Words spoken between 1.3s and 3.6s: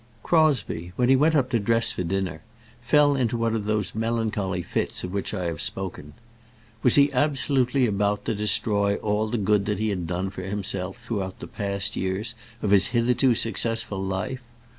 up to dress for dinner, fell into one